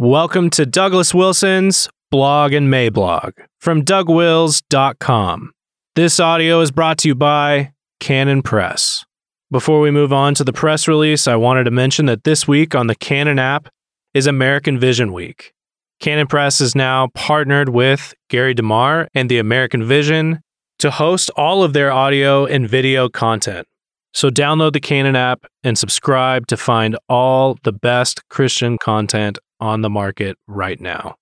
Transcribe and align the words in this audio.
Welcome 0.00 0.48
to 0.52 0.64
Douglas 0.64 1.12
Wilson's 1.12 1.86
blog 2.10 2.54
and 2.54 2.72
Mablog 2.72 3.32
from 3.58 3.84
dougwils.com. 3.84 5.52
This 5.94 6.18
audio 6.18 6.62
is 6.62 6.70
brought 6.70 6.96
to 7.00 7.08
you 7.08 7.14
by 7.14 7.74
Canon 8.00 8.40
Press. 8.40 9.04
Before 9.50 9.78
we 9.78 9.90
move 9.90 10.10
on 10.10 10.32
to 10.36 10.42
the 10.42 10.54
press 10.54 10.88
release, 10.88 11.28
I 11.28 11.36
wanted 11.36 11.64
to 11.64 11.70
mention 11.70 12.06
that 12.06 12.24
this 12.24 12.48
week 12.48 12.74
on 12.74 12.86
the 12.86 12.94
Canon 12.94 13.38
app 13.38 13.68
is 14.14 14.26
American 14.26 14.78
Vision 14.78 15.12
Week. 15.12 15.52
Canon 16.00 16.28
Press 16.28 16.62
is 16.62 16.74
now 16.74 17.08
partnered 17.08 17.68
with 17.68 18.14
Gary 18.30 18.54
DeMar 18.54 19.06
and 19.12 19.30
the 19.30 19.38
American 19.38 19.84
Vision 19.84 20.40
to 20.78 20.90
host 20.90 21.30
all 21.36 21.62
of 21.62 21.74
their 21.74 21.92
audio 21.92 22.46
and 22.46 22.66
video 22.66 23.10
content. 23.10 23.66
So 24.14 24.30
download 24.30 24.72
the 24.72 24.80
Canon 24.80 25.14
app 25.14 25.44
and 25.62 25.76
subscribe 25.76 26.46
to 26.46 26.56
find 26.56 26.96
all 27.10 27.58
the 27.64 27.72
best 27.72 28.26
Christian 28.30 28.78
content 28.78 29.38
on 29.60 29.82
the 29.82 29.90
market 29.90 30.38
right 30.46 30.80
now. 30.80 31.16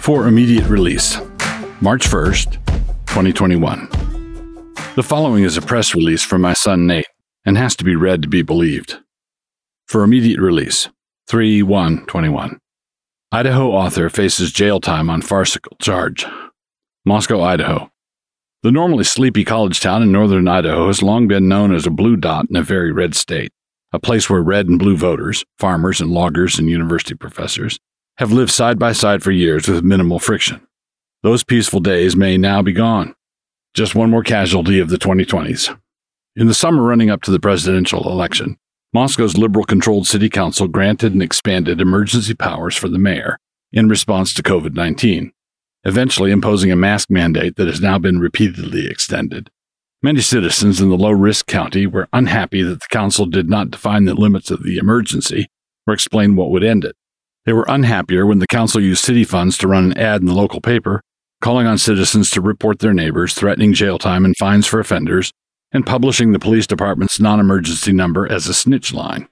For 0.00 0.26
immediate 0.26 0.66
release, 0.66 1.18
March 1.80 2.08
1st, 2.08 2.54
2021. 3.06 3.88
The 4.96 5.02
following 5.02 5.44
is 5.44 5.56
a 5.56 5.62
press 5.62 5.94
release 5.94 6.22
from 6.22 6.42
my 6.42 6.52
son 6.52 6.86
Nate 6.86 7.06
and 7.44 7.56
has 7.56 7.76
to 7.76 7.84
be 7.84 7.94
read 7.94 8.22
to 8.22 8.28
be 8.28 8.42
believed. 8.42 8.98
For 9.86 10.02
immediate 10.02 10.40
release, 10.40 10.88
3 11.28 11.62
1 11.62 12.06
21. 12.06 12.58
Idaho 13.32 13.70
author 13.70 14.10
faces 14.10 14.50
jail 14.50 14.80
time 14.80 15.08
on 15.08 15.22
farcical 15.22 15.76
charge. 15.80 16.26
Moscow, 17.04 17.40
Idaho. 17.42 17.90
The 18.62 18.70
normally 18.70 19.04
sleepy 19.04 19.42
college 19.42 19.80
town 19.80 20.02
in 20.02 20.12
northern 20.12 20.46
Idaho 20.46 20.88
has 20.88 21.02
long 21.02 21.26
been 21.26 21.48
known 21.48 21.74
as 21.74 21.86
a 21.86 21.90
blue 21.90 22.14
dot 22.14 22.44
in 22.50 22.56
a 22.56 22.62
very 22.62 22.92
red 22.92 23.14
state, 23.14 23.52
a 23.90 23.98
place 23.98 24.28
where 24.28 24.42
red 24.42 24.68
and 24.68 24.78
blue 24.78 24.98
voters, 24.98 25.46
farmers 25.58 25.98
and 25.98 26.10
loggers 26.10 26.58
and 26.58 26.68
university 26.68 27.14
professors, 27.14 27.78
have 28.18 28.32
lived 28.32 28.50
side 28.50 28.78
by 28.78 28.92
side 28.92 29.22
for 29.22 29.30
years 29.30 29.66
with 29.66 29.82
minimal 29.82 30.18
friction. 30.18 30.60
Those 31.22 31.42
peaceful 31.42 31.80
days 31.80 32.14
may 32.14 32.36
now 32.36 32.60
be 32.60 32.74
gone. 32.74 33.14
Just 33.72 33.94
one 33.94 34.10
more 34.10 34.22
casualty 34.22 34.78
of 34.78 34.90
the 34.90 34.98
2020s. 34.98 35.74
In 36.36 36.46
the 36.46 36.52
summer 36.52 36.82
running 36.82 37.08
up 37.08 37.22
to 37.22 37.30
the 37.30 37.40
presidential 37.40 38.10
election, 38.12 38.58
Moscow's 38.92 39.38
liberal 39.38 39.64
controlled 39.64 40.06
city 40.06 40.28
council 40.28 40.68
granted 40.68 41.14
and 41.14 41.22
expanded 41.22 41.80
emergency 41.80 42.34
powers 42.34 42.76
for 42.76 42.88
the 42.90 42.98
mayor 42.98 43.38
in 43.72 43.88
response 43.88 44.34
to 44.34 44.42
COVID 44.42 44.74
19, 44.74 45.32
eventually 45.84 46.30
imposing 46.30 46.70
a 46.70 46.76
mask 46.76 47.10
mandate 47.10 47.56
that 47.56 47.66
has 47.66 47.80
now 47.80 47.98
been 47.98 48.20
repeatedly 48.20 48.86
extended. 48.86 49.50
Many 50.02 50.20
citizens 50.20 50.80
in 50.80 50.88
the 50.88 50.96
low 50.96 51.10
risk 51.10 51.46
county 51.46 51.86
were 51.86 52.08
unhappy 52.12 52.62
that 52.62 52.80
the 52.80 52.88
council 52.90 53.26
did 53.26 53.50
not 53.50 53.70
define 53.70 54.04
the 54.04 54.14
limits 54.14 54.50
of 54.50 54.62
the 54.62 54.78
emergency 54.78 55.46
or 55.86 55.94
explain 55.94 56.36
what 56.36 56.50
would 56.50 56.64
end 56.64 56.84
it. 56.84 56.96
They 57.44 57.52
were 57.52 57.66
unhappier 57.68 58.26
when 58.26 58.38
the 58.38 58.46
council 58.46 58.80
used 58.80 59.04
city 59.04 59.24
funds 59.24 59.58
to 59.58 59.68
run 59.68 59.84
an 59.86 59.98
ad 59.98 60.20
in 60.20 60.26
the 60.26 60.34
local 60.34 60.60
paper, 60.60 61.02
calling 61.40 61.66
on 61.66 61.78
citizens 61.78 62.30
to 62.30 62.40
report 62.40 62.78
their 62.78 62.94
neighbors, 62.94 63.34
threatening 63.34 63.72
jail 63.72 63.98
time 63.98 64.24
and 64.24 64.36
fines 64.36 64.66
for 64.66 64.80
offenders, 64.80 65.32
and 65.72 65.86
publishing 65.86 66.32
the 66.32 66.38
police 66.38 66.66
department's 66.66 67.20
non 67.20 67.40
emergency 67.40 67.92
number 67.92 68.30
as 68.30 68.46
a 68.46 68.54
snitch 68.54 68.92
line. 68.92 69.28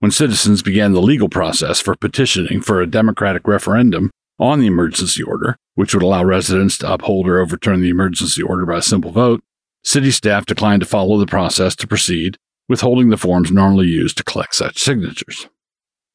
When 0.00 0.10
citizens 0.10 0.62
began 0.62 0.92
the 0.92 1.02
legal 1.02 1.28
process 1.28 1.80
for 1.80 1.96
petitioning 1.96 2.60
for 2.60 2.80
a 2.80 2.86
democratic 2.86 3.48
referendum 3.48 4.10
on 4.38 4.60
the 4.60 4.66
emergency 4.66 5.22
order, 5.22 5.56
which 5.74 5.94
would 5.94 6.02
allow 6.02 6.24
residents 6.24 6.78
to 6.78 6.92
uphold 6.92 7.28
or 7.28 7.40
overturn 7.40 7.80
the 7.80 7.88
emergency 7.88 8.42
order 8.42 8.66
by 8.66 8.78
a 8.78 8.82
simple 8.82 9.10
vote, 9.10 9.42
city 9.84 10.10
staff 10.10 10.46
declined 10.46 10.80
to 10.80 10.86
follow 10.86 11.18
the 11.18 11.26
process 11.26 11.74
to 11.76 11.86
proceed, 11.86 12.36
withholding 12.68 13.08
the 13.08 13.16
forms 13.16 13.50
normally 13.50 13.86
used 13.86 14.16
to 14.16 14.24
collect 14.24 14.54
such 14.54 14.78
signatures. 14.78 15.48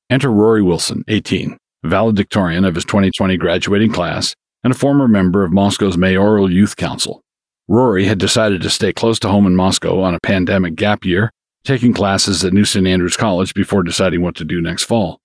Enter 0.10 0.32
Rory 0.32 0.62
Wilson, 0.62 1.04
18, 1.08 1.58
valedictorian 1.84 2.66
of 2.66 2.76
his 2.76 2.86
2020 2.86 3.38
graduating 3.38 3.92
class 3.92 4.36
and 4.64 4.72
a 4.72 4.78
former 4.78 5.08
member 5.08 5.44
of 5.44 5.52
Moscow's 5.52 5.98
mayoral 5.98 6.52
youth 6.52 6.76
council. 6.76 7.22
Rory 7.68 8.06
had 8.06 8.18
decided 8.18 8.62
to 8.62 8.70
stay 8.70 8.94
close 8.94 9.20
to 9.20 9.30
home 9.30 9.48
in 9.48 9.56
Moscow 9.56 10.02
on 10.02 10.14
a 10.14 10.20
pandemic 10.20 10.76
gap 10.76 11.06
year, 11.06 11.32
taking 11.64 11.94
classes 11.94 12.44
at 12.44 12.54
New 12.54 12.66
St. 12.66 12.86
Andrews 12.86 13.18
College 13.18 13.54
before 13.54 13.84
deciding 13.84 14.22
what 14.22 14.36
to 14.36 14.46
do 14.46 14.62
next 14.62 14.84
fall. 14.84 15.20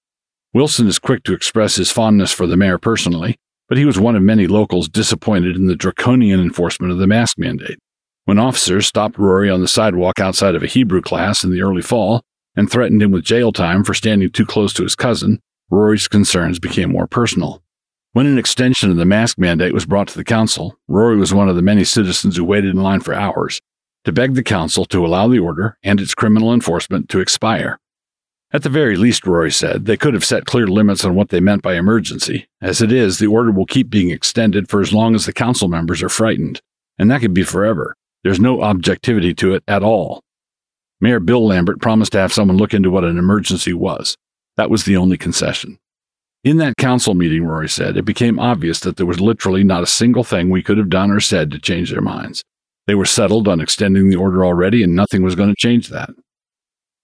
Wilson 0.55 0.87
is 0.87 0.99
quick 0.99 1.25
to 1.25 1.35
express 1.35 1.77
his 1.77 1.91
fondness 1.91 2.33
for 2.33 2.47
the 2.47 2.57
mayor 2.57 2.79
personally, 2.79 3.37
but 3.69 3.79
he 3.79 3.85
was 3.85 3.99
one 3.99 4.17
of 4.17 4.23
many 4.23 4.47
locals 4.47 4.89
disappointed 4.89 5.57
in 5.57 5.67
the 5.67 5.77
draconian 5.77 6.41
enforcement 6.41 6.93
of 6.93 6.99
the 6.99 7.07
mask 7.07 7.39
mandate. 7.39 7.79
When 8.25 8.39
officers 8.39 8.87
stopped 8.87 9.19
Rory 9.19 9.51
on 9.51 9.61
the 9.61 9.69
sidewalk 9.69 10.21
outside 10.21 10.55
of 10.55 10.63
a 10.63 10.67
Hebrew 10.67 11.03
class 11.03 11.45
in 11.45 11.51
the 11.51 11.63
early 11.63 11.83
fall, 11.83 12.23
and 12.57 12.71
threatened 12.71 13.01
him 13.01 13.13
with 13.13 13.25
jail 13.25 13.53
time 13.53 13.85
for 13.85 13.95
standing 13.95 14.31
too 14.31 14.45
close 14.45 14.73
to 14.73 14.83
his 14.83 14.97
cousin, 14.97 15.41
Rory's 15.71 16.09
concerns 16.09 16.59
became 16.59 16.91
more 16.91 17.07
personal. 17.07 17.63
When 18.13 18.27
an 18.27 18.37
extension 18.37 18.91
of 18.91 18.97
the 18.97 19.05
mask 19.05 19.39
mandate 19.39 19.73
was 19.73 19.87
brought 19.87 20.09
to 20.09 20.17
the 20.17 20.25
council, 20.25 20.77
Rory 20.89 21.17
was 21.17 21.33
one 21.33 21.49
of 21.49 21.57
the 21.57 21.63
many 21.63 21.85
citizens 21.85 22.37
who 22.37 22.45
waited 22.45 22.75
in 22.75 22.83
line 22.83 23.01
for 23.01 23.15
hours 23.15 23.61
to 24.05 24.13
beg 24.13 24.35
the 24.35 24.43
council 24.43 24.85
to 24.87 25.07
allow 25.07 25.29
the 25.29 25.39
order 25.39 25.77
and 25.85 26.01
its 26.01 26.15
criminal 26.15 26.53
enforcement 26.53 27.09
to 27.11 27.21
expire. 27.21 27.79
At 28.51 28.63
the 28.63 28.71
very 28.71 28.97
least, 28.97 29.27
Rory 29.27 29.53
said, 29.53 29.85
they 29.85 29.99
could 29.99 30.15
have 30.15 30.25
set 30.25 30.47
clear 30.47 30.67
limits 30.67 31.05
on 31.05 31.15
what 31.15 31.29
they 31.29 31.41
meant 31.41 31.63
by 31.63 31.75
emergency. 31.75 32.49
As 32.63 32.81
it 32.81 32.91
is, 32.91 33.19
the 33.19 33.27
order 33.27 33.51
will 33.51 33.67
keep 33.67 33.91
being 33.91 34.11
extended 34.11 34.71
for 34.71 34.81
as 34.81 34.93
long 34.93 35.15
as 35.15 35.27
the 35.27 35.35
council 35.35 35.69
members 35.69 36.03
are 36.03 36.09
frightened, 36.09 36.63
and 36.99 37.11
that 37.11 37.21
could 37.21 37.35
be 37.35 37.43
forever. 37.43 37.95
There's 38.25 38.41
no 38.41 38.63
objectivity 38.63 39.35
to 39.35 39.53
it 39.55 39.63
at 39.69 39.83
all. 39.83 40.23
Mayor 41.01 41.21
Bill 41.21 41.47
Lambert 41.47 41.81
promised 41.81 42.13
to 42.13 42.19
have 42.19 42.33
someone 42.33 42.57
look 42.57 42.73
into 42.73 42.91
what 42.91 43.05
an 43.05 43.19
emergency 43.19 43.75
was. 43.75 44.17
That 44.57 44.71
was 44.71 44.85
the 44.85 44.97
only 44.97 45.19
concession. 45.19 45.79
In 46.43 46.57
that 46.57 46.79
council 46.79 47.15
meeting, 47.15 47.45
Rory 47.45 47.69
said, 47.69 47.97
it 47.97 48.05
became 48.05 48.39
obvious 48.39 48.81
that 48.81 48.97
there 48.97 49.07
was 49.07 49.21
literally 49.21 49.63
not 49.63 49.83
a 49.83 49.87
single 49.87 50.25
thing 50.25 50.49
we 50.49 50.63
could 50.63 50.79
have 50.79 50.89
done 50.89 51.11
or 51.11 51.21
said 51.21 51.51
to 51.51 51.59
change 51.59 51.91
their 51.91 52.01
minds. 52.01 52.43
They 52.87 52.95
were 52.95 53.05
settled 53.05 53.47
on 53.47 53.61
extending 53.61 54.09
the 54.09 54.17
order 54.17 54.45
already, 54.45 54.83
and 54.83 54.97
nothing 54.97 55.23
was 55.23 55.35
going 55.35 55.51
to 55.51 55.55
change 55.57 55.89
that. 55.89 56.11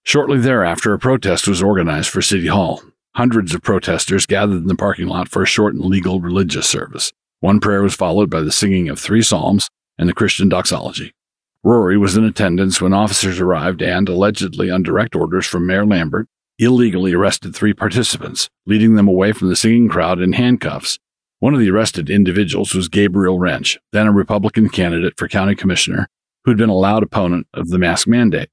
Shortly 0.06 0.38
thereafter, 0.38 0.92
a 0.92 0.98
protest 0.98 1.48
was 1.48 1.62
organized 1.62 2.10
for 2.10 2.20
City 2.20 2.48
Hall. 2.48 2.82
Hundreds 3.16 3.54
of 3.54 3.62
protesters 3.62 4.26
gathered 4.26 4.58
in 4.58 4.66
the 4.66 4.74
parking 4.74 5.08
lot 5.08 5.30
for 5.30 5.42
a 5.42 5.46
short 5.46 5.74
and 5.74 5.82
legal 5.82 6.20
religious 6.20 6.68
service. 6.68 7.10
One 7.40 7.58
prayer 7.58 7.82
was 7.82 7.94
followed 7.94 8.28
by 8.28 8.42
the 8.42 8.52
singing 8.52 8.90
of 8.90 9.00
three 9.00 9.22
psalms 9.22 9.70
and 9.96 10.06
the 10.06 10.12
Christian 10.12 10.50
doxology. 10.50 11.12
Rory 11.62 11.96
was 11.96 12.18
in 12.18 12.24
attendance 12.24 12.82
when 12.82 12.92
officers 12.92 13.40
arrived 13.40 13.80
and, 13.80 14.06
allegedly 14.06 14.70
on 14.70 14.82
direct 14.82 15.16
orders 15.16 15.46
from 15.46 15.66
Mayor 15.66 15.86
Lambert, 15.86 16.28
illegally 16.58 17.14
arrested 17.14 17.56
three 17.56 17.72
participants, 17.72 18.50
leading 18.66 18.96
them 18.96 19.08
away 19.08 19.32
from 19.32 19.48
the 19.48 19.56
singing 19.56 19.88
crowd 19.88 20.20
in 20.20 20.34
handcuffs. 20.34 20.98
One 21.38 21.54
of 21.54 21.60
the 21.60 21.70
arrested 21.70 22.10
individuals 22.10 22.74
was 22.74 22.88
Gabriel 22.88 23.38
Rench, 23.38 23.78
then 23.92 24.06
a 24.06 24.12
Republican 24.12 24.68
candidate 24.68 25.14
for 25.16 25.28
county 25.28 25.54
commissioner, 25.54 26.08
who'd 26.44 26.58
been 26.58 26.68
a 26.68 26.74
loud 26.74 27.02
opponent 27.02 27.46
of 27.54 27.68
the 27.68 27.78
mask 27.78 28.06
mandate. 28.06 28.50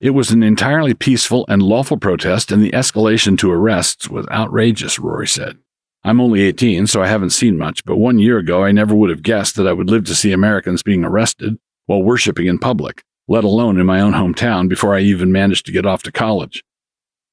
It 0.00 0.10
was 0.10 0.30
an 0.30 0.42
entirely 0.42 0.94
peaceful 0.94 1.44
and 1.48 1.62
lawful 1.62 1.98
protest, 1.98 2.50
and 2.50 2.62
the 2.62 2.70
escalation 2.70 3.36
to 3.38 3.52
arrests 3.52 4.08
was 4.08 4.26
outrageous, 4.28 4.98
Rory 4.98 5.28
said. 5.28 5.58
I'm 6.02 6.22
only 6.22 6.40
18, 6.40 6.86
so 6.86 7.02
I 7.02 7.06
haven't 7.06 7.30
seen 7.30 7.58
much, 7.58 7.84
but 7.84 7.98
one 7.98 8.18
year 8.18 8.38
ago 8.38 8.64
I 8.64 8.72
never 8.72 8.94
would 8.94 9.10
have 9.10 9.22
guessed 9.22 9.56
that 9.56 9.68
I 9.68 9.74
would 9.74 9.90
live 9.90 10.04
to 10.06 10.14
see 10.14 10.32
Americans 10.32 10.82
being 10.82 11.04
arrested 11.04 11.58
while 11.84 12.02
worshiping 12.02 12.46
in 12.46 12.58
public, 12.58 13.02
let 13.28 13.44
alone 13.44 13.78
in 13.78 13.84
my 13.84 14.00
own 14.00 14.14
hometown 14.14 14.70
before 14.70 14.94
I 14.94 15.00
even 15.00 15.30
managed 15.30 15.66
to 15.66 15.72
get 15.72 15.84
off 15.84 16.02
to 16.04 16.12
college. 16.12 16.64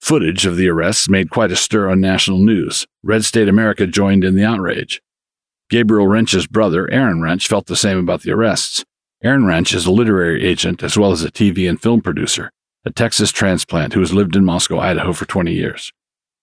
Footage 0.01 0.45
of 0.45 0.57
the 0.57 0.67
arrests 0.67 1.07
made 1.07 1.29
quite 1.29 1.53
a 1.53 1.55
stir 1.55 1.89
on 1.89 2.01
national 2.01 2.39
news. 2.39 2.85
Red 3.01 3.23
State 3.23 3.47
America 3.47 3.87
joined 3.87 4.25
in 4.25 4.35
the 4.35 4.43
outrage. 4.43 5.01
Gabriel 5.69 6.07
Rench's 6.07 6.47
brother, 6.47 6.91
Aaron 6.91 7.21
Rench, 7.21 7.47
felt 7.47 7.67
the 7.67 7.77
same 7.77 7.97
about 7.97 8.23
the 8.23 8.31
arrests. 8.31 8.83
Aaron 9.23 9.45
Rench 9.45 9.73
is 9.73 9.85
a 9.85 9.91
literary 9.91 10.45
agent 10.45 10.83
as 10.83 10.97
well 10.97 11.11
as 11.11 11.23
a 11.23 11.31
TV 11.31 11.67
and 11.67 11.81
film 11.81 12.01
producer, 12.01 12.51
a 12.87 12.91
Texas 12.91 13.33
transplant 13.33 13.91
who 13.91 13.99
has 13.99 14.13
lived 14.13 14.33
in 14.37 14.45
Moscow, 14.45 14.79
Idaho 14.79 15.11
for 15.11 15.25
20 15.25 15.51
years. 15.51 15.91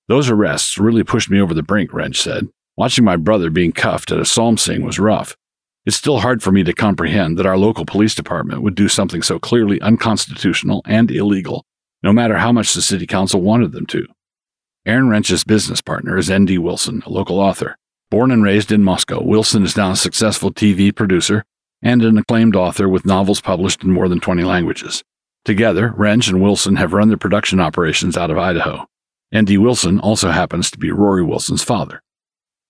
Those 0.08 0.29
arrests 0.29 0.76
really 0.76 1.02
pushed 1.02 1.31
me 1.31 1.41
over 1.41 1.55
the 1.55 1.62
brink, 1.62 1.94
Rench 1.94 2.20
said. 2.20 2.49
Watching 2.76 3.02
my 3.02 3.17
brother 3.17 3.49
being 3.49 3.73
cuffed 3.73 4.12
at 4.12 4.20
a 4.20 4.26
psalm 4.26 4.58
sing 4.58 4.85
was 4.85 4.99
rough. 4.99 5.38
It's 5.87 5.96
still 5.96 6.20
hard 6.20 6.43
for 6.43 6.52
me 6.52 6.62
to 6.64 6.75
comprehend 6.75 7.38
that 7.38 7.46
our 7.46 7.56
local 7.56 7.87
police 7.87 8.14
department 8.14 8.61
would 8.61 8.75
do 8.75 8.88
something 8.88 9.23
so 9.23 9.38
clearly 9.38 9.81
unconstitutional 9.81 10.82
and 10.85 11.11
illegal, 11.11 11.64
no 12.02 12.12
matter 12.12 12.37
how 12.37 12.52
much 12.52 12.75
the 12.75 12.82
city 12.82 13.06
council 13.06 13.40
wanted 13.40 13.73
them 13.73 13.87
to. 13.87 14.06
Aaron 14.85 15.08
Rench's 15.08 15.44
business 15.44 15.81
partner 15.81 16.19
is 16.19 16.29
N.D. 16.29 16.58
Wilson, 16.58 17.02
a 17.06 17.11
local 17.11 17.40
author. 17.40 17.79
Born 18.11 18.31
and 18.31 18.44
raised 18.44 18.70
in 18.70 18.85
Moscow, 18.85 19.23
Wilson 19.23 19.62
is 19.62 19.79
now 19.79 19.93
a 19.93 19.97
successful 19.97 20.52
TV 20.52 20.94
producer 20.94 21.43
and 21.81 22.02
an 22.02 22.19
acclaimed 22.19 22.55
author 22.55 22.87
with 22.87 23.06
novels 23.06 23.40
published 23.40 23.82
in 23.82 23.93
more 23.93 24.11
than 24.11 24.20
20 24.20 24.44
languages. 24.44 25.02
Together, 25.44 25.93
Rench 25.96 26.29
and 26.29 26.41
Wilson 26.41 26.76
have 26.76 26.94
run 26.94 27.08
their 27.08 27.19
production 27.19 27.61
operations 27.61 28.17
out 28.17 28.31
of 28.31 28.38
Idaho. 28.38 28.87
N.D. 29.32 29.58
Wilson 29.58 30.00
also 30.00 30.31
happens 30.31 30.70
to 30.70 30.79
be 30.79 30.91
Rory 30.91 31.23
Wilson's 31.23 31.62
father. 31.62 32.02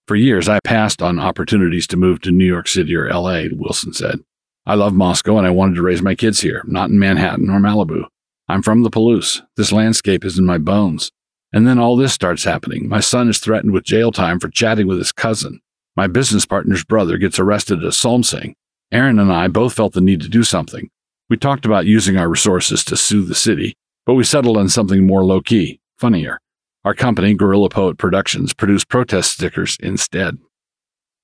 For 0.08 0.16
years, 0.16 0.48
I 0.48 0.58
passed 0.64 1.00
on 1.00 1.18
opportunities 1.18 1.86
to 1.88 1.96
move 1.96 2.20
to 2.22 2.30
New 2.30 2.44
York 2.44 2.66
City 2.66 2.94
or 2.96 3.08
LA, 3.08 3.44
Wilson 3.52 3.92
said. 3.92 4.20
I 4.66 4.74
love 4.74 4.92
Moscow 4.92 5.38
and 5.38 5.46
I 5.46 5.50
wanted 5.50 5.76
to 5.76 5.82
raise 5.82 6.02
my 6.02 6.14
kids 6.14 6.40
here, 6.40 6.62
not 6.66 6.90
in 6.90 6.98
Manhattan 6.98 7.48
or 7.48 7.60
Malibu. 7.60 8.06
I'm 8.48 8.62
from 8.62 8.82
the 8.82 8.90
Palouse. 8.90 9.42
This 9.56 9.72
landscape 9.72 10.24
is 10.24 10.38
in 10.38 10.44
my 10.44 10.58
bones. 10.58 11.10
And 11.52 11.68
then 11.68 11.78
all 11.78 11.96
this 11.96 12.12
starts 12.12 12.44
happening. 12.44 12.88
My 12.88 13.00
son 13.00 13.28
is 13.28 13.38
threatened 13.38 13.72
with 13.72 13.84
jail 13.84 14.10
time 14.10 14.40
for 14.40 14.48
chatting 14.48 14.88
with 14.88 14.98
his 14.98 15.12
cousin. 15.12 15.60
My 15.96 16.08
business 16.08 16.44
partner's 16.44 16.84
brother 16.84 17.18
gets 17.18 17.38
arrested 17.38 17.78
at 17.78 17.84
a 17.84 17.92
psalm 17.92 18.24
sing. 18.24 18.56
Aaron 18.90 19.18
and 19.18 19.32
I 19.32 19.48
both 19.48 19.74
felt 19.74 19.92
the 19.92 20.00
need 20.00 20.20
to 20.22 20.28
do 20.28 20.42
something. 20.42 20.90
We 21.30 21.36
talked 21.36 21.64
about 21.64 21.86
using 21.86 22.16
our 22.18 22.28
resources 22.28 22.84
to 22.84 22.96
sue 22.96 23.22
the 23.22 23.34
city, 23.34 23.74
but 24.04 24.14
we 24.14 24.24
settled 24.24 24.56
on 24.56 24.68
something 24.68 25.06
more 25.06 25.24
low 25.24 25.40
key, 25.40 25.80
funnier. 25.98 26.38
Our 26.84 26.94
company, 26.94 27.32
Gorilla 27.32 27.70
Poet 27.70 27.96
Productions, 27.96 28.52
produced 28.52 28.90
protest 28.90 29.32
stickers 29.32 29.78
instead. 29.80 30.36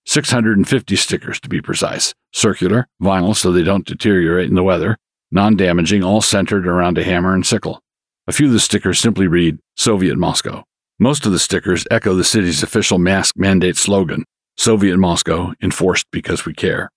650 0.06 0.96
stickers 0.96 1.38
to 1.40 1.50
be 1.50 1.60
precise, 1.60 2.14
circular, 2.32 2.88
vinyl 3.02 3.36
so 3.36 3.52
they 3.52 3.62
don't 3.62 3.84
deteriorate 3.84 4.48
in 4.48 4.54
the 4.54 4.62
weather, 4.62 4.96
non 5.30 5.54
damaging, 5.56 6.02
all 6.02 6.22
centered 6.22 6.66
around 6.66 6.96
a 6.96 7.04
hammer 7.04 7.34
and 7.34 7.46
sickle. 7.46 7.82
A 8.26 8.32
few 8.32 8.46
of 8.46 8.52
the 8.52 8.60
stickers 8.60 8.98
simply 8.98 9.26
read 9.26 9.58
Soviet 9.76 10.16
Moscow. 10.16 10.64
Most 10.98 11.26
of 11.26 11.32
the 11.32 11.38
stickers 11.38 11.86
echo 11.90 12.14
the 12.14 12.24
city's 12.24 12.62
official 12.62 12.98
mask 12.98 13.36
mandate 13.36 13.76
slogan 13.76 14.24
Soviet 14.56 14.98
Moscow, 14.98 15.54
enforced 15.62 16.06
because 16.10 16.44
we 16.44 16.52
care. 16.52 16.90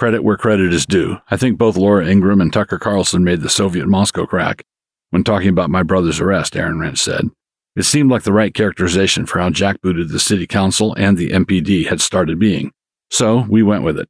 Credit 0.00 0.24
where 0.24 0.38
credit 0.38 0.72
is 0.72 0.86
due. 0.86 1.18
I 1.30 1.36
think 1.36 1.58
both 1.58 1.76
Laura 1.76 2.08
Ingraham 2.08 2.40
and 2.40 2.50
Tucker 2.50 2.78
Carlson 2.78 3.22
made 3.22 3.42
the 3.42 3.50
Soviet 3.50 3.86
Moscow 3.86 4.24
crack 4.24 4.64
when 5.10 5.22
talking 5.22 5.50
about 5.50 5.68
my 5.68 5.82
brother's 5.82 6.20
arrest, 6.20 6.56
Aaron 6.56 6.80
Rench 6.80 6.96
said. 6.96 7.28
It 7.76 7.82
seemed 7.82 8.10
like 8.10 8.22
the 8.22 8.32
right 8.32 8.54
characterization 8.54 9.26
for 9.26 9.40
how 9.40 9.50
jackbooted 9.50 10.10
the 10.10 10.18
city 10.18 10.46
council 10.46 10.94
and 10.94 11.18
the 11.18 11.28
MPD 11.28 11.88
had 11.88 12.00
started 12.00 12.38
being. 12.38 12.72
So 13.10 13.44
we 13.50 13.62
went 13.62 13.82
with 13.82 13.98
it. 13.98 14.08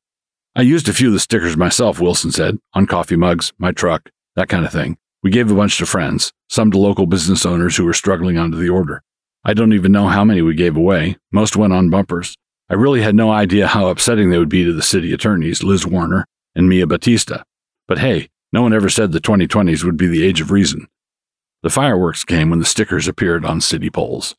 I 0.54 0.62
used 0.62 0.88
a 0.88 0.92
few 0.92 1.08
of 1.08 1.12
the 1.12 1.18
stickers 1.18 1.56
myself, 1.56 1.98
Wilson 1.98 2.30
said, 2.30 2.58
on 2.72 2.86
coffee 2.86 3.16
mugs, 3.16 3.52
my 3.58 3.72
truck, 3.72 4.10
that 4.36 4.48
kind 4.48 4.64
of 4.64 4.70
thing. 4.70 4.96
We 5.24 5.32
gave 5.32 5.50
a 5.50 5.56
bunch 5.56 5.76
to 5.78 5.86
friends, 5.86 6.32
some 6.48 6.70
to 6.70 6.78
local 6.78 7.06
business 7.06 7.44
owners 7.44 7.76
who 7.76 7.84
were 7.84 7.94
struggling 7.94 8.38
under 8.38 8.56
the 8.56 8.68
order. 8.68 9.02
I 9.44 9.54
don't 9.54 9.72
even 9.72 9.90
know 9.90 10.06
how 10.06 10.24
many 10.24 10.40
we 10.40 10.54
gave 10.54 10.76
away. 10.76 11.16
Most 11.32 11.56
went 11.56 11.72
on 11.72 11.90
bumpers. 11.90 12.36
I 12.70 12.74
really 12.74 13.02
had 13.02 13.16
no 13.16 13.32
idea 13.32 13.66
how 13.66 13.88
upsetting 13.88 14.30
they 14.30 14.38
would 14.38 14.48
be 14.48 14.64
to 14.64 14.72
the 14.72 14.80
city 14.80 15.12
attorneys, 15.12 15.64
Liz 15.64 15.84
Warner 15.84 16.24
and 16.54 16.68
Mia 16.68 16.86
Bautista. 16.86 17.44
But 17.88 17.98
hey, 17.98 18.28
no 18.52 18.62
one 18.62 18.72
ever 18.72 18.88
said 18.88 19.10
the 19.10 19.20
2020s 19.20 19.82
would 19.82 19.96
be 19.96 20.06
the 20.06 20.24
age 20.24 20.40
of 20.40 20.52
reason. 20.52 20.86
The 21.64 21.70
fireworks 21.70 22.24
came 22.24 22.48
when 22.48 22.60
the 22.60 22.64
stickers 22.64 23.08
appeared 23.08 23.44
on 23.44 23.60
city 23.60 23.90
poles. 23.90 24.36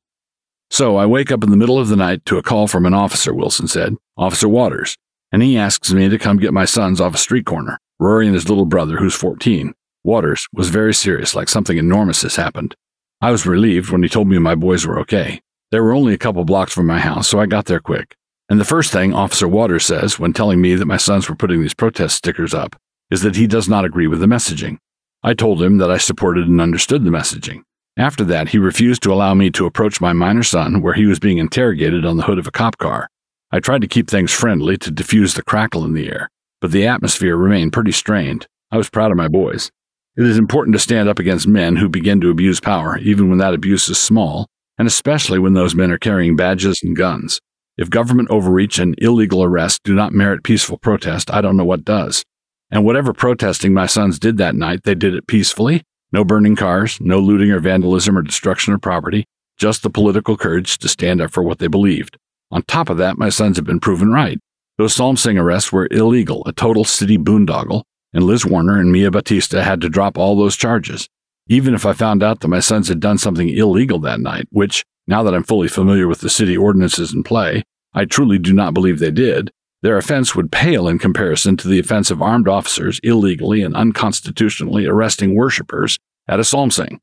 So 0.69 0.95
I 0.95 1.05
wake 1.05 1.29
up 1.29 1.43
in 1.43 1.51
the 1.51 1.57
middle 1.57 1.77
of 1.77 1.89
the 1.89 1.97
night 1.97 2.25
to 2.27 2.37
a 2.37 2.41
call 2.41 2.67
from 2.67 2.85
an 2.85 2.93
officer, 2.93 3.33
Wilson 3.33 3.67
said, 3.67 3.97
Officer 4.15 4.47
Waters, 4.47 4.95
and 5.33 5.43
he 5.43 5.57
asks 5.57 5.91
me 5.91 6.07
to 6.07 6.17
come 6.17 6.37
get 6.37 6.53
my 6.53 6.63
sons 6.63 7.01
off 7.01 7.15
a 7.15 7.17
street 7.17 7.45
corner, 7.45 7.79
Rory 7.99 8.27
and 8.27 8.33
his 8.33 8.47
little 8.47 8.65
brother, 8.65 8.95
who's 8.95 9.13
14. 9.13 9.73
Waters 10.05 10.47
was 10.53 10.69
very 10.69 10.93
serious, 10.93 11.35
like 11.35 11.49
something 11.49 11.77
enormous 11.77 12.21
has 12.21 12.37
happened. 12.37 12.75
I 13.19 13.31
was 13.31 13.45
relieved 13.45 13.91
when 13.91 14.03
he 14.03 14.09
told 14.09 14.29
me 14.29 14.39
my 14.39 14.55
boys 14.55 14.87
were 14.87 14.99
okay. 15.01 15.41
They 15.71 15.81
were 15.81 15.93
only 15.93 16.13
a 16.13 16.17
couple 16.17 16.45
blocks 16.45 16.73
from 16.73 16.87
my 16.87 16.99
house, 16.99 17.27
so 17.27 17.39
I 17.39 17.45
got 17.45 17.65
there 17.65 17.81
quick. 17.81 18.15
And 18.51 18.59
the 18.59 18.65
first 18.65 18.91
thing 18.91 19.13
Officer 19.13 19.47
Waters 19.47 19.85
says 19.85 20.19
when 20.19 20.33
telling 20.33 20.59
me 20.59 20.75
that 20.75 20.85
my 20.85 20.97
sons 20.97 21.29
were 21.29 21.37
putting 21.37 21.61
these 21.61 21.73
protest 21.73 22.17
stickers 22.17 22.53
up 22.53 22.75
is 23.09 23.21
that 23.21 23.37
he 23.37 23.47
does 23.47 23.69
not 23.69 23.85
agree 23.85 24.07
with 24.07 24.19
the 24.19 24.25
messaging. 24.25 24.77
I 25.23 25.35
told 25.35 25.63
him 25.63 25.77
that 25.77 25.89
I 25.89 25.97
supported 25.97 26.49
and 26.49 26.59
understood 26.59 27.05
the 27.05 27.11
messaging. 27.11 27.61
After 27.95 28.25
that, 28.25 28.49
he 28.49 28.57
refused 28.57 29.03
to 29.03 29.13
allow 29.13 29.33
me 29.33 29.51
to 29.51 29.65
approach 29.65 30.01
my 30.01 30.11
minor 30.11 30.43
son 30.43 30.81
where 30.81 30.95
he 30.95 31.05
was 31.05 31.17
being 31.17 31.37
interrogated 31.37 32.05
on 32.05 32.17
the 32.17 32.23
hood 32.23 32.39
of 32.39 32.45
a 32.45 32.51
cop 32.51 32.77
car. 32.77 33.07
I 33.53 33.61
tried 33.61 33.83
to 33.83 33.87
keep 33.87 34.09
things 34.09 34.33
friendly 34.33 34.75
to 34.79 34.91
diffuse 34.91 35.33
the 35.33 35.43
crackle 35.43 35.85
in 35.85 35.93
the 35.93 36.09
air, 36.09 36.29
but 36.59 36.71
the 36.71 36.85
atmosphere 36.85 37.37
remained 37.37 37.71
pretty 37.71 37.93
strained. 37.93 38.47
I 38.69 38.75
was 38.75 38.89
proud 38.89 39.11
of 39.11 39.17
my 39.17 39.29
boys. 39.29 39.71
It 40.17 40.25
is 40.25 40.37
important 40.37 40.75
to 40.75 40.79
stand 40.79 41.07
up 41.07 41.19
against 41.19 41.47
men 41.47 41.77
who 41.77 41.87
begin 41.87 42.19
to 42.19 42.29
abuse 42.29 42.59
power, 42.59 42.97
even 42.97 43.29
when 43.29 43.37
that 43.37 43.53
abuse 43.53 43.87
is 43.87 43.97
small, 43.97 44.47
and 44.77 44.89
especially 44.89 45.39
when 45.39 45.53
those 45.53 45.73
men 45.73 45.89
are 45.89 45.97
carrying 45.97 46.35
badges 46.35 46.81
and 46.83 46.97
guns. 46.97 47.39
If 47.81 47.89
government 47.89 48.29
overreach 48.29 48.77
and 48.77 48.93
illegal 48.99 49.43
arrests 49.43 49.79
do 49.83 49.95
not 49.95 50.13
merit 50.13 50.43
peaceful 50.43 50.77
protest, 50.77 51.33
I 51.33 51.41
don't 51.41 51.57
know 51.57 51.65
what 51.65 51.83
does. 51.83 52.23
And 52.69 52.85
whatever 52.85 53.11
protesting 53.11 53.73
my 53.73 53.87
sons 53.87 54.19
did 54.19 54.37
that 54.37 54.53
night, 54.53 54.83
they 54.83 54.93
did 54.93 55.15
it 55.15 55.25
peacefully. 55.25 55.81
No 56.11 56.23
burning 56.23 56.55
cars, 56.55 57.01
no 57.01 57.17
looting 57.17 57.49
or 57.49 57.59
vandalism 57.59 58.15
or 58.15 58.21
destruction 58.21 58.75
of 58.75 58.81
property, 58.81 59.25
just 59.57 59.81
the 59.81 59.89
political 59.89 60.37
courage 60.37 60.77
to 60.77 60.87
stand 60.87 61.21
up 61.21 61.31
for 61.31 61.41
what 61.41 61.57
they 61.57 61.65
believed. 61.65 62.17
On 62.51 62.61
top 62.61 62.87
of 62.87 62.97
that, 62.97 63.17
my 63.17 63.29
sons 63.29 63.57
have 63.57 63.65
been 63.65 63.79
proven 63.79 64.11
right. 64.11 64.37
Those 64.77 64.93
psalm 64.93 65.17
sing 65.17 65.39
arrests 65.39 65.71
were 65.71 65.87
illegal, 65.89 66.43
a 66.45 66.53
total 66.53 66.83
city 66.83 67.17
boondoggle, 67.17 67.81
and 68.13 68.25
Liz 68.25 68.45
Warner 68.45 68.79
and 68.79 68.91
Mia 68.91 69.09
Bautista 69.09 69.63
had 69.63 69.81
to 69.81 69.89
drop 69.89 70.19
all 70.19 70.35
those 70.35 70.55
charges. 70.55 71.07
Even 71.47 71.73
if 71.73 71.87
I 71.87 71.93
found 71.93 72.21
out 72.21 72.41
that 72.41 72.47
my 72.47 72.59
sons 72.59 72.89
had 72.89 72.99
done 72.99 73.17
something 73.17 73.49
illegal 73.49 73.97
that 74.01 74.19
night, 74.19 74.45
which, 74.51 74.83
now 75.07 75.23
that 75.23 75.33
I'm 75.33 75.41
fully 75.41 75.67
familiar 75.67 76.07
with 76.07 76.21
the 76.21 76.29
city 76.29 76.55
ordinances 76.55 77.11
in 77.11 77.23
play, 77.23 77.63
I 77.93 78.05
truly 78.05 78.39
do 78.39 78.53
not 78.53 78.73
believe 78.73 78.99
they 78.99 79.11
did. 79.11 79.51
Their 79.81 79.97
offense 79.97 80.35
would 80.35 80.51
pale 80.51 80.87
in 80.87 80.99
comparison 80.99 81.57
to 81.57 81.67
the 81.67 81.79
offense 81.79 82.11
of 82.11 82.21
armed 82.21 82.47
officers 82.47 82.99
illegally 83.03 83.63
and 83.63 83.75
unconstitutionally 83.75 84.85
arresting 84.85 85.35
worshippers 85.35 85.97
at 86.27 86.39
a 86.39 86.43
psalm 86.43 86.69
sing, 86.71 87.01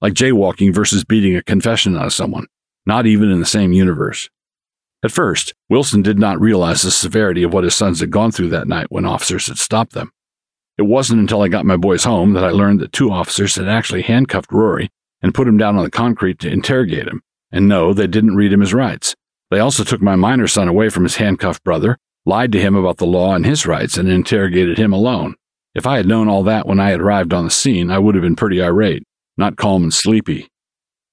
like 0.00 0.12
jaywalking 0.14 0.74
versus 0.74 1.04
beating 1.04 1.36
a 1.36 1.42
confession 1.42 1.96
out 1.96 2.06
of 2.06 2.12
someone, 2.12 2.46
not 2.84 3.06
even 3.06 3.30
in 3.30 3.38
the 3.38 3.46
same 3.46 3.72
universe. 3.72 4.28
At 5.04 5.12
first, 5.12 5.54
Wilson 5.68 6.02
did 6.02 6.18
not 6.18 6.40
realize 6.40 6.82
the 6.82 6.90
severity 6.90 7.44
of 7.44 7.52
what 7.52 7.64
his 7.64 7.76
sons 7.76 8.00
had 8.00 8.10
gone 8.10 8.32
through 8.32 8.48
that 8.48 8.66
night 8.66 8.90
when 8.90 9.04
officers 9.04 9.46
had 9.46 9.58
stopped 9.58 9.92
them. 9.92 10.10
It 10.78 10.82
wasn't 10.82 11.20
until 11.20 11.42
I 11.42 11.48
got 11.48 11.64
my 11.64 11.76
boys 11.76 12.04
home 12.04 12.32
that 12.32 12.44
I 12.44 12.50
learned 12.50 12.80
that 12.80 12.92
two 12.92 13.10
officers 13.10 13.54
had 13.54 13.68
actually 13.68 14.02
handcuffed 14.02 14.52
Rory 14.52 14.90
and 15.22 15.32
put 15.32 15.48
him 15.48 15.56
down 15.56 15.76
on 15.76 15.84
the 15.84 15.90
concrete 15.90 16.38
to 16.40 16.50
interrogate 16.50 17.06
him, 17.06 17.22
and 17.52 17.68
no, 17.68 17.94
they 17.94 18.06
didn't 18.06 18.36
read 18.36 18.52
him 18.52 18.60
his 18.60 18.74
rights. 18.74 19.14
They 19.50 19.60
also 19.60 19.84
took 19.84 20.02
my 20.02 20.16
minor 20.16 20.48
son 20.48 20.68
away 20.68 20.88
from 20.88 21.04
his 21.04 21.16
handcuffed 21.16 21.62
brother, 21.62 21.98
lied 22.24 22.52
to 22.52 22.60
him 22.60 22.74
about 22.74 22.96
the 22.96 23.06
law 23.06 23.34
and 23.34 23.46
his 23.46 23.66
rights, 23.66 23.96
and 23.96 24.08
interrogated 24.08 24.78
him 24.78 24.92
alone. 24.92 25.34
If 25.74 25.86
I 25.86 25.98
had 25.98 26.06
known 26.06 26.28
all 26.28 26.42
that 26.44 26.66
when 26.66 26.80
I 26.80 26.90
had 26.90 27.00
arrived 27.00 27.32
on 27.32 27.44
the 27.44 27.50
scene, 27.50 27.90
I 27.90 27.98
would 27.98 28.14
have 28.14 28.22
been 28.22 28.34
pretty 28.34 28.62
irate, 28.62 29.04
not 29.36 29.56
calm 29.56 29.84
and 29.84 29.94
sleepy. 29.94 30.48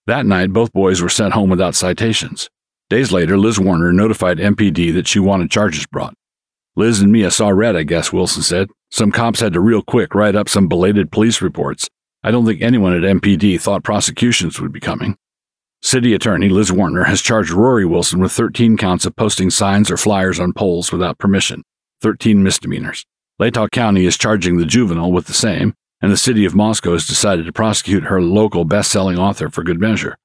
That 0.07 0.25
night, 0.25 0.51
both 0.51 0.73
boys 0.73 1.01
were 1.01 1.09
sent 1.09 1.33
home 1.33 1.49
without 1.49 1.75
citations. 1.75 2.49
Days 2.89 3.11
later, 3.11 3.37
Liz 3.37 3.59
Warner 3.59 3.93
notified 3.93 4.37
MPD 4.37 4.93
that 4.93 5.07
she 5.07 5.19
wanted 5.19 5.51
charges 5.51 5.85
brought. 5.85 6.13
Liz 6.75 7.01
and 7.01 7.11
Mia 7.11 7.29
saw 7.29 7.49
red, 7.49 7.75
I 7.75 7.83
guess, 7.83 8.11
Wilson 8.11 8.41
said. 8.41 8.69
Some 8.89 9.11
cops 9.11 9.39
had 9.39 9.53
to 9.53 9.59
real 9.59 9.81
quick 9.81 10.15
write 10.15 10.35
up 10.35 10.49
some 10.49 10.67
belated 10.67 11.11
police 11.11 11.41
reports. 11.41 11.89
I 12.23 12.31
don't 12.31 12.45
think 12.45 12.61
anyone 12.61 12.93
at 12.93 13.17
MPD 13.17 13.59
thought 13.61 13.83
prosecutions 13.83 14.59
would 14.59 14.71
be 14.71 14.79
coming. 14.79 15.17
City 15.85 16.13
Attorney 16.13 16.47
Liz 16.47 16.71
Warner 16.71 17.03
has 17.03 17.21
charged 17.21 17.51
Rory 17.51 17.85
Wilson 17.85 18.21
with 18.21 18.31
13 18.31 18.77
counts 18.77 19.05
of 19.05 19.17
posting 19.17 19.49
signs 19.49 19.91
or 19.91 19.97
flyers 19.97 20.39
on 20.39 20.53
poles 20.53 20.93
without 20.93 21.17
permission, 21.17 21.61
13 21.99 22.41
misdemeanors. 22.41 23.05
Latah 23.39 23.69
County 23.69 24.05
is 24.05 24.17
charging 24.17 24.55
the 24.55 24.65
juvenile 24.65 25.11
with 25.11 25.25
the 25.25 25.33
same, 25.33 25.73
and 26.01 26.09
the 26.09 26.15
city 26.15 26.45
of 26.45 26.55
Moscow 26.55 26.93
has 26.93 27.05
decided 27.05 27.45
to 27.45 27.51
prosecute 27.51 28.05
her 28.05 28.21
local 28.21 28.63
best 28.63 28.91
selling 28.91 29.19
author 29.19 29.49
for 29.49 29.61
good 29.61 29.81
measure. 29.81 30.17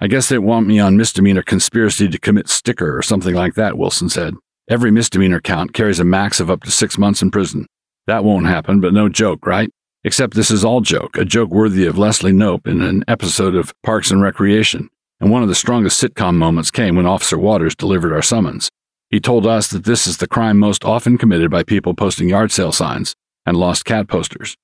I 0.00 0.06
guess 0.06 0.28
they 0.28 0.38
want 0.38 0.68
me 0.68 0.78
on 0.78 0.96
misdemeanor 0.96 1.42
conspiracy 1.42 2.08
to 2.08 2.18
commit 2.20 2.48
sticker 2.48 2.96
or 2.96 3.02
something 3.02 3.34
like 3.34 3.54
that, 3.54 3.76
Wilson 3.76 4.08
said. 4.08 4.34
Every 4.70 4.92
misdemeanor 4.92 5.40
count 5.40 5.74
carries 5.74 5.98
a 5.98 6.04
max 6.04 6.38
of 6.38 6.52
up 6.52 6.62
to 6.62 6.70
six 6.70 6.96
months 6.98 7.20
in 7.20 7.32
prison. 7.32 7.66
That 8.06 8.22
won't 8.22 8.46
happen, 8.46 8.80
but 8.80 8.94
no 8.94 9.08
joke, 9.08 9.44
right? 9.44 9.70
Except 10.06 10.34
this 10.34 10.50
is 10.50 10.66
all 10.66 10.82
joke, 10.82 11.16
a 11.16 11.24
joke 11.24 11.48
worthy 11.48 11.86
of 11.86 11.96
Leslie 11.96 12.30
Knope 12.30 12.66
in 12.66 12.82
an 12.82 13.04
episode 13.08 13.54
of 13.54 13.72
Parks 13.82 14.10
and 14.10 14.20
Recreation. 14.20 14.90
And 15.18 15.30
one 15.30 15.42
of 15.42 15.48
the 15.48 15.54
strongest 15.54 16.02
sitcom 16.02 16.34
moments 16.34 16.70
came 16.70 16.94
when 16.94 17.06
Officer 17.06 17.38
Waters 17.38 17.74
delivered 17.74 18.12
our 18.12 18.20
summons. 18.20 18.68
He 19.08 19.18
told 19.18 19.46
us 19.46 19.68
that 19.68 19.84
this 19.84 20.06
is 20.06 20.18
the 20.18 20.26
crime 20.26 20.58
most 20.58 20.84
often 20.84 21.16
committed 21.16 21.50
by 21.50 21.62
people 21.62 21.94
posting 21.94 22.28
yard 22.28 22.52
sale 22.52 22.70
signs 22.70 23.14
and 23.46 23.56
lost 23.56 23.86
cat 23.86 24.06
posters. 24.06 24.58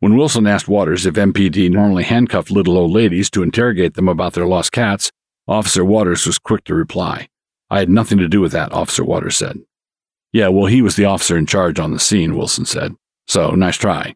When 0.00 0.18
Wilson 0.18 0.46
asked 0.46 0.68
Waters 0.68 1.06
if 1.06 1.14
MPD 1.14 1.70
normally 1.70 2.02
handcuffed 2.02 2.50
little 2.50 2.76
old 2.76 2.90
ladies 2.90 3.30
to 3.30 3.42
interrogate 3.42 3.94
them 3.94 4.08
about 4.08 4.34
their 4.34 4.46
lost 4.46 4.72
cats, 4.72 5.10
Officer 5.48 5.82
Waters 5.82 6.26
was 6.26 6.38
quick 6.38 6.62
to 6.64 6.74
reply. 6.74 7.28
I 7.70 7.78
had 7.78 7.88
nothing 7.88 8.18
to 8.18 8.28
do 8.28 8.42
with 8.42 8.52
that, 8.52 8.72
Officer 8.72 9.02
Waters 9.02 9.36
said. 9.36 9.60
Yeah, 10.30 10.48
well, 10.48 10.66
he 10.66 10.82
was 10.82 10.96
the 10.96 11.06
officer 11.06 11.38
in 11.38 11.46
charge 11.46 11.78
on 11.78 11.92
the 11.92 11.98
scene, 11.98 12.36
Wilson 12.36 12.66
said. 12.66 12.96
So, 13.26 13.52
nice 13.52 13.76
try. 13.76 14.14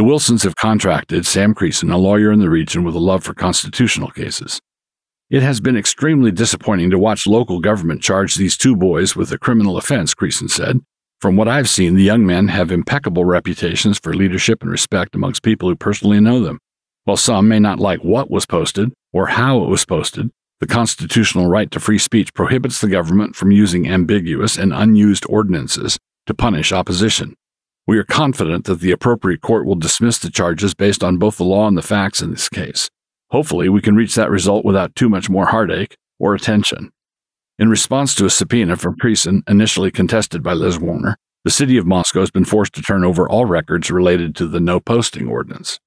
The 0.00 0.04
Wilsons 0.04 0.44
have 0.44 0.56
contracted 0.56 1.26
Sam 1.26 1.54
Creason, 1.54 1.92
a 1.92 1.98
lawyer 1.98 2.32
in 2.32 2.38
the 2.38 2.48
region 2.48 2.84
with 2.84 2.94
a 2.94 2.98
love 2.98 3.22
for 3.22 3.34
constitutional 3.34 4.08
cases. 4.08 4.58
It 5.28 5.42
has 5.42 5.60
been 5.60 5.76
extremely 5.76 6.30
disappointing 6.30 6.88
to 6.88 6.98
watch 6.98 7.26
local 7.26 7.60
government 7.60 8.00
charge 8.00 8.34
these 8.34 8.56
two 8.56 8.74
boys 8.74 9.14
with 9.14 9.30
a 9.30 9.38
criminal 9.38 9.76
offense, 9.76 10.14
Creason 10.14 10.48
said. 10.48 10.80
From 11.20 11.36
what 11.36 11.48
I've 11.48 11.68
seen, 11.68 11.96
the 11.96 12.02
young 12.02 12.24
men 12.24 12.48
have 12.48 12.72
impeccable 12.72 13.26
reputations 13.26 13.98
for 13.98 14.14
leadership 14.14 14.62
and 14.62 14.70
respect 14.70 15.14
amongst 15.14 15.42
people 15.42 15.68
who 15.68 15.76
personally 15.76 16.18
know 16.18 16.40
them. 16.40 16.60
While 17.04 17.18
some 17.18 17.46
may 17.46 17.58
not 17.58 17.78
like 17.78 18.00
what 18.00 18.30
was 18.30 18.46
posted 18.46 18.94
or 19.12 19.26
how 19.26 19.62
it 19.64 19.68
was 19.68 19.84
posted, 19.84 20.30
the 20.60 20.66
constitutional 20.66 21.46
right 21.46 21.70
to 21.72 21.78
free 21.78 21.98
speech 21.98 22.32
prohibits 22.32 22.80
the 22.80 22.88
government 22.88 23.36
from 23.36 23.52
using 23.52 23.86
ambiguous 23.86 24.56
and 24.56 24.72
unused 24.72 25.26
ordinances 25.28 25.98
to 26.24 26.32
punish 26.32 26.72
opposition. 26.72 27.36
We 27.90 27.98
are 27.98 28.04
confident 28.04 28.66
that 28.66 28.78
the 28.78 28.92
appropriate 28.92 29.40
court 29.40 29.66
will 29.66 29.74
dismiss 29.74 30.16
the 30.16 30.30
charges 30.30 30.74
based 30.74 31.02
on 31.02 31.18
both 31.18 31.38
the 31.38 31.44
law 31.44 31.66
and 31.66 31.76
the 31.76 31.82
facts 31.82 32.22
in 32.22 32.30
this 32.30 32.48
case. 32.48 32.88
Hopefully, 33.30 33.68
we 33.68 33.80
can 33.80 33.96
reach 33.96 34.14
that 34.14 34.30
result 34.30 34.64
without 34.64 34.94
too 34.94 35.08
much 35.08 35.28
more 35.28 35.46
heartache 35.46 35.96
or 36.20 36.32
attention. 36.32 36.92
In 37.58 37.68
response 37.68 38.14
to 38.14 38.26
a 38.26 38.30
subpoena 38.30 38.76
from 38.76 38.96
Creason, 38.96 39.42
initially 39.48 39.90
contested 39.90 40.40
by 40.40 40.52
Liz 40.52 40.78
Warner, 40.78 41.16
the 41.42 41.50
city 41.50 41.76
of 41.78 41.84
Moscow 41.84 42.20
has 42.20 42.30
been 42.30 42.44
forced 42.44 42.74
to 42.74 42.82
turn 42.82 43.02
over 43.02 43.28
all 43.28 43.44
records 43.44 43.90
related 43.90 44.36
to 44.36 44.46
the 44.46 44.60
no 44.60 44.78
posting 44.78 45.26
ordinance. 45.26 45.80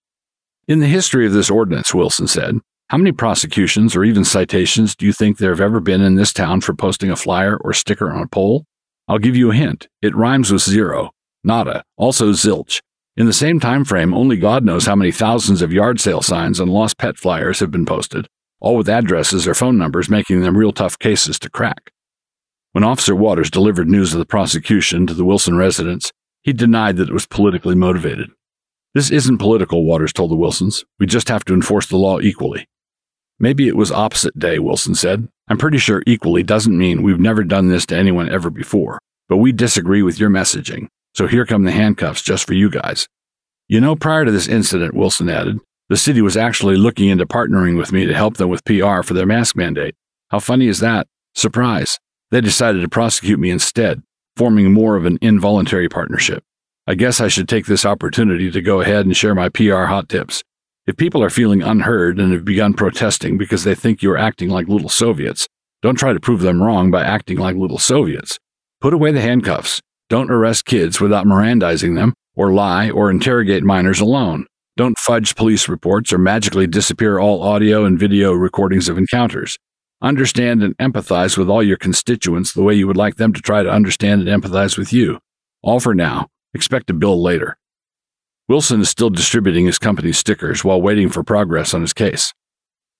In 0.67 0.81
the 0.81 0.87
history 0.87 1.25
of 1.25 1.31
this 1.31 1.49
ordinance, 1.49 1.93
Wilson 1.93 2.27
said, 2.27 2.55
how 2.89 2.97
many 2.97 3.13
prosecutions 3.13 3.95
or 3.95 4.03
even 4.03 4.25
citations 4.25 4.93
do 4.93 5.05
you 5.05 5.13
think 5.13 5.37
there 5.37 5.51
have 5.51 5.61
ever 5.61 5.79
been 5.79 6.01
in 6.01 6.15
this 6.15 6.33
town 6.33 6.59
for 6.59 6.73
posting 6.73 7.11
a 7.11 7.15
flyer 7.15 7.55
or 7.55 7.71
sticker 7.71 8.11
on 8.11 8.23
a 8.23 8.27
pole? 8.27 8.65
I'll 9.07 9.19
give 9.19 9.37
you 9.37 9.51
a 9.51 9.55
hint. 9.55 9.87
It 10.01 10.13
rhymes 10.13 10.51
with 10.51 10.63
zero, 10.63 11.11
nada, 11.43 11.83
also 11.97 12.31
zilch. 12.31 12.81
In 13.15 13.25
the 13.27 13.33
same 13.33 13.59
time 13.59 13.85
frame, 13.85 14.13
only 14.13 14.37
God 14.37 14.63
knows 14.63 14.85
how 14.85 14.95
many 14.95 15.11
thousands 15.11 15.61
of 15.61 15.71
yard 15.71 15.99
sale 15.99 16.21
signs 16.21 16.59
and 16.59 16.71
lost 16.71 16.97
pet 16.97 17.17
flyers 17.17 17.59
have 17.59 17.69
been 17.69 17.85
posted, 17.85 18.27
all 18.59 18.75
with 18.75 18.89
addresses 18.89 19.47
or 19.47 19.53
phone 19.53 19.77
numbers 19.77 20.09
making 20.09 20.41
them 20.41 20.57
real 20.57 20.71
tough 20.71 20.97
cases 20.97 21.37
to 21.39 21.49
crack. 21.49 21.91
When 22.71 22.83
Officer 22.83 23.15
Waters 23.15 23.51
delivered 23.51 23.87
news 23.87 24.13
of 24.13 24.19
the 24.19 24.25
prosecution 24.25 25.05
to 25.05 25.13
the 25.13 25.25
Wilson 25.25 25.57
residents, 25.57 26.11
he 26.41 26.53
denied 26.53 26.97
that 26.97 27.09
it 27.09 27.13
was 27.13 27.27
politically 27.27 27.75
motivated. 27.75 28.31
This 28.95 29.11
isn't 29.11 29.37
political, 29.37 29.85
Waters 29.85 30.11
told 30.11 30.31
the 30.31 30.35
Wilsons. 30.35 30.83
We 30.99 31.05
just 31.05 31.29
have 31.29 31.45
to 31.45 31.53
enforce 31.53 31.85
the 31.85 31.97
law 31.97 32.19
equally. 32.19 32.67
Maybe 33.39 33.67
it 33.67 33.77
was 33.77 33.91
opposite 33.91 34.37
day, 34.39 34.57
Wilson 34.57 34.95
said. 34.95 35.27
I'm 35.47 35.57
pretty 35.57 35.77
sure 35.77 36.01
equally 36.07 36.41
doesn't 36.41 36.77
mean 36.77 37.03
we've 37.03 37.19
never 37.19 37.43
done 37.43 37.69
this 37.69 37.85
to 37.87 37.95
anyone 37.95 38.29
ever 38.29 38.49
before, 38.49 38.99
but 39.29 39.37
we 39.37 39.51
disagree 39.51 40.01
with 40.01 40.19
your 40.19 40.29
messaging. 40.29 40.87
So 41.13 41.27
here 41.27 41.45
come 41.45 41.63
the 41.63 41.71
handcuffs 41.71 42.21
just 42.21 42.45
for 42.45 42.53
you 42.53 42.69
guys. 42.69 43.07
You 43.67 43.79
know, 43.79 43.95
prior 43.95 44.25
to 44.25 44.31
this 44.31 44.47
incident, 44.47 44.93
Wilson 44.93 45.29
added, 45.29 45.59
the 45.89 45.97
city 45.97 46.21
was 46.21 46.37
actually 46.37 46.75
looking 46.75 47.09
into 47.09 47.25
partnering 47.25 47.77
with 47.77 47.91
me 47.91 48.05
to 48.05 48.13
help 48.13 48.37
them 48.37 48.49
with 48.49 48.65
PR 48.65 49.01
for 49.03 49.13
their 49.13 49.25
mask 49.25 49.55
mandate. 49.55 49.95
How 50.29 50.39
funny 50.39 50.67
is 50.67 50.79
that? 50.79 51.07
Surprise. 51.35 51.99
They 52.31 52.41
decided 52.41 52.81
to 52.81 52.89
prosecute 52.89 53.39
me 53.39 53.51
instead, 53.51 54.01
forming 54.35 54.73
more 54.73 54.95
of 54.95 55.05
an 55.05 55.19
involuntary 55.21 55.89
partnership. 55.89 56.43
I 56.87 56.95
guess 56.95 57.21
I 57.21 57.27
should 57.27 57.47
take 57.47 57.65
this 57.67 57.85
opportunity 57.85 58.51
to 58.51 58.61
go 58.61 58.81
ahead 58.81 59.05
and 59.05 59.15
share 59.15 59.35
my 59.35 59.49
PR 59.49 59.83
hot 59.83 60.09
tips. 60.09 60.43
If 60.85 60.97
people 60.97 61.23
are 61.23 61.29
feeling 61.29 61.61
unheard 61.61 62.19
and 62.19 62.33
have 62.33 62.43
begun 62.43 62.73
protesting 62.73 63.37
because 63.37 63.63
they 63.63 63.75
think 63.75 64.01
you're 64.01 64.17
acting 64.17 64.49
like 64.49 64.67
little 64.67 64.89
Soviets, 64.89 65.47
don't 65.81 65.95
try 65.95 66.11
to 66.11 66.19
prove 66.19 66.41
them 66.41 66.61
wrong 66.61 66.91
by 66.91 67.03
acting 67.03 67.37
like 67.37 67.55
little 67.55 67.77
Soviets. 67.77 68.37
Put 68.81 68.93
away 68.93 69.11
the 69.11 69.21
handcuffs. 69.21 69.81
Don't 70.13 70.29
arrest 70.29 70.65
kids 70.65 71.01
without 71.01 71.25
Mirandizing 71.25 71.95
them, 71.95 72.13
or 72.35 72.53
lie 72.53 72.91
or 72.91 73.09
interrogate 73.09 73.63
minors 73.63 73.99
alone. 73.99 74.45
Don't 74.77 74.95
fudge 74.99 75.35
police 75.35 75.67
reports 75.67 76.13
or 76.13 76.19
magically 76.19 76.67
disappear 76.67 77.17
all 77.17 77.41
audio 77.41 77.83
and 77.83 77.97
video 77.97 78.31
recordings 78.31 78.87
of 78.87 78.99
encounters. 78.99 79.57
Understand 80.03 80.61
and 80.61 80.77
empathize 80.77 81.35
with 81.35 81.49
all 81.49 81.63
your 81.63 81.77
constituents 81.77 82.53
the 82.53 82.61
way 82.61 82.75
you 82.75 82.85
would 82.85 82.95
like 82.95 83.15
them 83.15 83.33
to 83.33 83.41
try 83.41 83.63
to 83.63 83.71
understand 83.71 84.27
and 84.27 84.43
empathize 84.43 84.77
with 84.77 84.93
you. 84.93 85.17
All 85.63 85.79
for 85.79 85.95
now. 85.95 86.27
Expect 86.53 86.91
a 86.91 86.93
bill 86.93 87.19
later. 87.19 87.57
Wilson 88.47 88.81
is 88.81 88.91
still 88.91 89.09
distributing 89.09 89.65
his 89.65 89.79
company's 89.79 90.19
stickers 90.19 90.63
while 90.63 90.79
waiting 90.79 91.09
for 91.09 91.23
progress 91.23 91.73
on 91.73 91.81
his 91.81 91.91
case. 91.91 92.35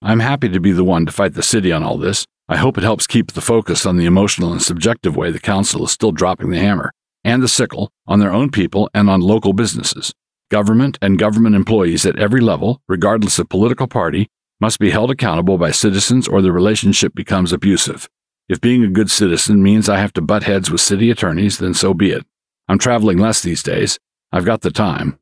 I'm 0.02 0.22
happy 0.22 0.50
to 0.50 0.60
be 0.60 0.72
the 0.72 0.84
one 0.84 1.06
to 1.06 1.12
fight 1.12 1.36
the 1.36 1.44
city 1.44 1.72
on 1.72 1.84
all 1.84 2.00
this. 2.00 2.26
I 2.50 2.58
hope 2.58 2.76
it 2.76 2.84
helps 2.84 3.06
keep 3.06 3.34
the 3.34 3.40
focus 3.40 3.86
on 3.86 3.98
the 3.98 4.08
emotional 4.08 4.52
and 4.52 4.64
subjective 4.64 5.16
way 5.16 5.30
the 5.30 5.38
council 5.38 5.86
is 5.86 5.92
still 5.92 6.12
dropping 6.12 6.50
the 6.50 6.58
hammer 6.58 6.92
and 7.24 7.42
the 7.42 7.48
sickle 7.48 7.92
on 8.08 8.20
their 8.20 8.32
own 8.32 8.52
people 8.52 8.90
and 8.94 9.10
on 9.10 9.22
local 9.22 9.54
businesses. 9.54 10.14
Government 10.52 10.98
and 11.02 11.18
government 11.18 11.56
employees 11.56 12.06
at 12.06 12.20
every 12.20 12.42
level, 12.42 12.82
regardless 12.88 13.40
of 13.40 13.50
political 13.50 13.88
party, 13.88 14.30
must 14.60 14.80
be 14.80 14.92
held 14.92 15.12
accountable 15.12 15.58
by 15.58 15.72
citizens 15.72 16.28
or 16.28 16.42
the 16.42 16.52
relationship 16.52 17.14
becomes 17.16 17.52
abusive. 17.52 18.08
If 18.48 18.62
being 18.62 18.84
a 18.84 18.90
good 18.90 19.10
citizen 19.10 19.64
means 19.64 19.90
I 19.90 20.00
have 20.00 20.14
to 20.14 20.22
butt 20.22 20.44
heads 20.44 20.70
with 20.70 20.82
city 20.82 21.10
attorneys, 21.10 21.58
then 21.58 21.74
so 21.74 21.94
be 21.94 22.12
it. 22.12 22.26
I'm 22.68 22.78
traveling 22.78 23.18
less 23.18 23.42
these 23.42 23.64
days. 23.64 24.00
I've 24.32 24.46
got 24.46 24.62
the 24.62 24.72
time. 24.72 25.20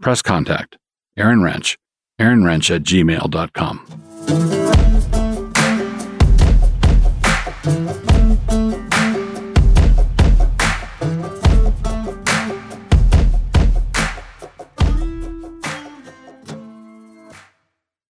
Press 0.00 0.22
contact 0.22 0.78
Aaron 1.16 1.42
Rench, 1.42 1.78
aaronrench 2.18 2.74
at 2.74 2.82
gmail.com. 2.82 4.89